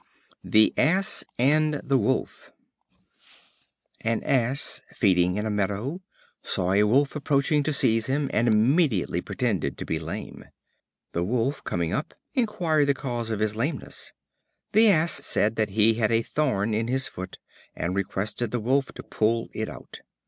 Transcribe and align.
The 0.43 0.73
Ass 0.77 1.23
and 1.37 1.75
the 1.83 1.99
Wolf. 1.99 2.51
An 4.03 4.23
Ass, 4.23 4.81
feeding 4.95 5.35
in 5.35 5.45
a 5.45 5.51
meadow, 5.51 6.01
saw 6.41 6.71
a 6.71 6.81
Wolf 6.81 7.15
approaching 7.15 7.61
to 7.61 7.71
seize 7.71 8.07
him, 8.07 8.27
and 8.33 8.47
immediately 8.47 9.21
pretended 9.21 9.77
to 9.77 9.85
be 9.85 9.99
lame. 9.99 10.45
The 11.13 11.23
Wolf, 11.23 11.63
coming 11.63 11.93
up, 11.93 12.15
inquired 12.33 12.85
the 12.87 12.95
cause 12.95 13.29
of 13.29 13.41
his 13.41 13.55
lameness. 13.55 14.11
The 14.71 14.89
Ass 14.89 15.23
said 15.23 15.55
that 15.57 15.69
he 15.69 15.93
had 15.93 16.11
a 16.11 16.23
thorn 16.23 16.73
in 16.73 16.87
his 16.87 17.07
foot, 17.07 17.37
and 17.75 17.95
requested 17.95 18.49
the 18.49 18.59
Wolf 18.59 18.87
to 18.93 19.03
pull 19.03 19.49
it 19.53 19.69
out. 19.69 19.99